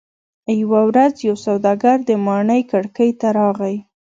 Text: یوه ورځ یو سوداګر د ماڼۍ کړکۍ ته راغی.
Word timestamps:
یوه 0.61 0.81
ورځ 0.89 1.13
یو 1.27 1.35
سوداګر 1.45 1.97
د 2.05 2.11
ماڼۍ 2.25 2.61
کړکۍ 2.71 3.09
ته 3.19 3.27
راغی. 3.37 3.75